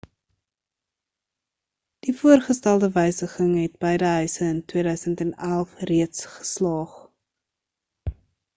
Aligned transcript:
die 2.07 2.15
voorgestelde 2.21 2.89
wysiging 2.95 3.53
het 3.59 3.77
beide 3.85 4.09
huise 4.15 4.49
in 4.55 4.65
2011 4.75 5.77
reeds 5.93 6.25
geslaag 6.39 6.99